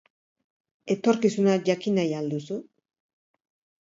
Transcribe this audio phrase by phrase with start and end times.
[0.95, 2.59] Etorkizuna jakin nahi al duzu?